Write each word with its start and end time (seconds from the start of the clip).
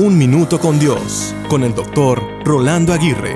Un 0.00 0.16
Minuto 0.16 0.60
con 0.60 0.78
Dios, 0.78 1.34
con 1.48 1.64
el 1.64 1.74
doctor 1.74 2.22
Rolando 2.44 2.92
Aguirre. 2.92 3.34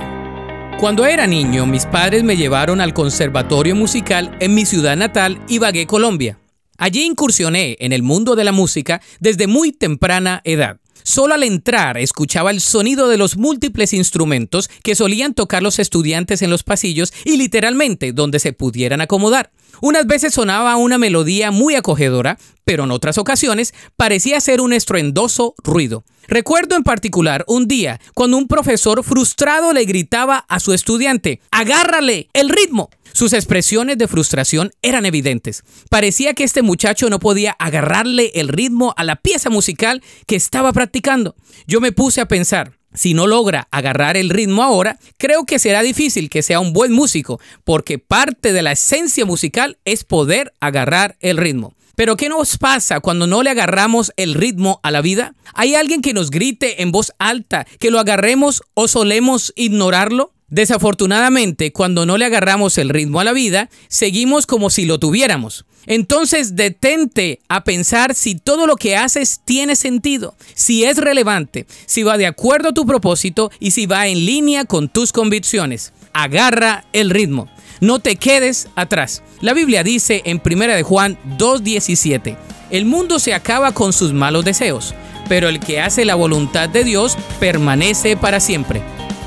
Cuando 0.78 1.04
era 1.04 1.26
niño, 1.26 1.66
mis 1.66 1.86
padres 1.86 2.22
me 2.22 2.36
llevaron 2.36 2.80
al 2.80 2.94
Conservatorio 2.94 3.74
Musical 3.74 4.36
en 4.38 4.54
mi 4.54 4.64
ciudad 4.64 4.96
natal, 4.96 5.42
Ibagué, 5.48 5.88
Colombia. 5.88 6.38
Allí 6.78 7.02
incursioné 7.02 7.76
en 7.80 7.92
el 7.92 8.04
mundo 8.04 8.36
de 8.36 8.44
la 8.44 8.52
música 8.52 9.02
desde 9.18 9.48
muy 9.48 9.72
temprana 9.72 10.40
edad. 10.44 10.78
Solo 11.02 11.34
al 11.34 11.42
entrar 11.42 11.98
escuchaba 11.98 12.52
el 12.52 12.60
sonido 12.60 13.08
de 13.08 13.16
los 13.16 13.36
múltiples 13.36 13.92
instrumentos 13.92 14.70
que 14.84 14.94
solían 14.94 15.34
tocar 15.34 15.64
los 15.64 15.80
estudiantes 15.80 16.42
en 16.42 16.50
los 16.50 16.62
pasillos 16.62 17.12
y 17.24 17.38
literalmente 17.38 18.12
donde 18.12 18.38
se 18.38 18.52
pudieran 18.52 19.00
acomodar. 19.00 19.50
Unas 19.80 20.06
veces 20.06 20.32
sonaba 20.32 20.76
una 20.76 20.96
melodía 20.96 21.50
muy 21.50 21.74
acogedora, 21.74 22.38
pero 22.62 22.84
en 22.84 22.92
otras 22.92 23.18
ocasiones 23.18 23.74
parecía 23.96 24.40
ser 24.40 24.60
un 24.60 24.72
estruendoso 24.72 25.56
ruido. 25.64 26.04
Recuerdo 26.28 26.76
en 26.76 26.82
particular 26.82 27.44
un 27.48 27.66
día 27.66 28.00
cuando 28.14 28.36
un 28.36 28.48
profesor 28.48 29.02
frustrado 29.02 29.72
le 29.72 29.84
gritaba 29.84 30.44
a 30.48 30.60
su 30.60 30.72
estudiante, 30.72 31.40
agárrale 31.50 32.28
el 32.32 32.48
ritmo. 32.48 32.90
Sus 33.12 33.32
expresiones 33.34 33.98
de 33.98 34.08
frustración 34.08 34.70
eran 34.80 35.04
evidentes. 35.04 35.64
Parecía 35.90 36.32
que 36.32 36.44
este 36.44 36.62
muchacho 36.62 37.10
no 37.10 37.18
podía 37.18 37.52
agarrarle 37.58 38.32
el 38.34 38.48
ritmo 38.48 38.94
a 38.96 39.04
la 39.04 39.16
pieza 39.16 39.50
musical 39.50 40.02
que 40.26 40.36
estaba 40.36 40.72
practicando. 40.72 41.34
Yo 41.66 41.80
me 41.80 41.92
puse 41.92 42.20
a 42.22 42.28
pensar, 42.28 42.78
si 42.94 43.12
no 43.14 43.26
logra 43.26 43.68
agarrar 43.70 44.16
el 44.16 44.30
ritmo 44.30 44.62
ahora, 44.62 44.98
creo 45.18 45.44
que 45.44 45.58
será 45.58 45.82
difícil 45.82 46.30
que 46.30 46.42
sea 46.42 46.60
un 46.60 46.72
buen 46.72 46.92
músico, 46.92 47.40
porque 47.64 47.98
parte 47.98 48.52
de 48.52 48.62
la 48.62 48.72
esencia 48.72 49.26
musical 49.26 49.78
es 49.84 50.04
poder 50.04 50.54
agarrar 50.60 51.16
el 51.20 51.36
ritmo. 51.36 51.74
Pero 51.94 52.16
¿qué 52.16 52.28
nos 52.28 52.58
pasa 52.58 53.00
cuando 53.00 53.26
no 53.26 53.42
le 53.42 53.50
agarramos 53.50 54.12
el 54.16 54.34
ritmo 54.34 54.80
a 54.82 54.90
la 54.90 55.02
vida? 55.02 55.34
¿Hay 55.54 55.74
alguien 55.74 56.00
que 56.00 56.14
nos 56.14 56.30
grite 56.30 56.82
en 56.82 56.92
voz 56.92 57.12
alta 57.18 57.66
que 57.78 57.90
lo 57.90 58.00
agarremos 58.00 58.62
o 58.74 58.88
solemos 58.88 59.52
ignorarlo? 59.56 60.32
Desafortunadamente, 60.48 61.72
cuando 61.72 62.04
no 62.04 62.18
le 62.18 62.26
agarramos 62.26 62.76
el 62.76 62.90
ritmo 62.90 63.20
a 63.20 63.24
la 63.24 63.32
vida, 63.32 63.70
seguimos 63.88 64.46
como 64.46 64.68
si 64.68 64.84
lo 64.84 64.98
tuviéramos. 64.98 65.64
Entonces 65.86 66.56
detente 66.56 67.40
a 67.48 67.64
pensar 67.64 68.14
si 68.14 68.34
todo 68.34 68.66
lo 68.66 68.76
que 68.76 68.96
haces 68.96 69.40
tiene 69.44 69.76
sentido, 69.76 70.36
si 70.54 70.84
es 70.84 70.98
relevante, 70.98 71.66
si 71.86 72.02
va 72.02 72.18
de 72.18 72.26
acuerdo 72.26 72.68
a 72.68 72.74
tu 72.74 72.86
propósito 72.86 73.50
y 73.58 73.72
si 73.72 73.86
va 73.86 74.06
en 74.06 74.24
línea 74.24 74.64
con 74.64 74.88
tus 74.88 75.12
convicciones. 75.12 75.92
Agarra 76.12 76.84
el 76.92 77.10
ritmo. 77.10 77.48
No 77.80 77.98
te 77.98 78.16
quedes 78.16 78.68
atrás. 78.76 79.22
La 79.40 79.54
Biblia 79.54 79.82
dice 79.82 80.22
en 80.24 80.40
1 80.44 80.74
de 80.74 80.82
Juan 80.82 81.18
2:17, 81.38 82.36
el 82.70 82.84
mundo 82.86 83.18
se 83.18 83.34
acaba 83.34 83.72
con 83.72 83.92
sus 83.92 84.12
malos 84.12 84.44
deseos, 84.44 84.94
pero 85.28 85.48
el 85.48 85.58
que 85.60 85.80
hace 85.80 86.04
la 86.04 86.14
voluntad 86.14 86.68
de 86.68 86.84
Dios 86.84 87.16
permanece 87.40 88.16
para 88.16 88.38
siempre. 88.40 88.82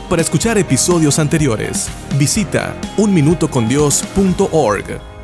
Para 0.10 0.22
escuchar 0.22 0.58
episodios 0.58 1.20
anteriores, 1.20 1.90
visita 2.18 2.76
unminutocondios.org. 2.98 5.15